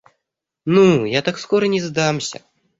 Ну, 0.65 1.05
я 1.11 1.21
так 1.21 1.37
скоро 1.37 1.65
не 1.67 1.79
сдамся. 1.79 2.41